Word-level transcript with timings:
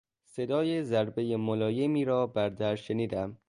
صدای 0.25 0.83
ضربهی 0.83 1.35
ملایمی 1.35 2.05
را 2.05 2.27
بر 2.27 2.49
در 2.49 2.75
شنیدم. 2.75 3.37